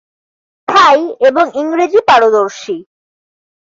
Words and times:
থাই 0.67 0.99
এবং 1.21 1.45
ইংরেজি 1.55 1.99
পারদর্শী। 2.07 2.75